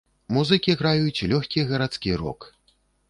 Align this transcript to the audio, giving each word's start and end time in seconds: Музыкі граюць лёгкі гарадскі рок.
Музыкі 0.35 0.75
граюць 0.79 1.25
лёгкі 1.33 1.67
гарадскі 1.73 2.11
рок. 2.23 2.39